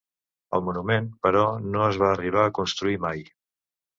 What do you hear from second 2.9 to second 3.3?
mai.